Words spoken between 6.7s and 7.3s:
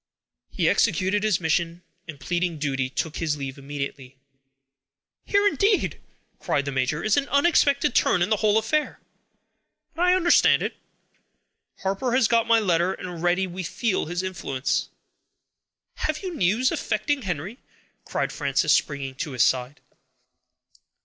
major, "is an